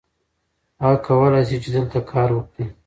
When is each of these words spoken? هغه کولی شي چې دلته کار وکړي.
هغه 0.81 0.97
کولی 1.07 1.43
شي 1.49 1.57
چې 1.63 1.69
دلته 1.75 1.97
کار 2.11 2.29
وکړي. 2.33 2.65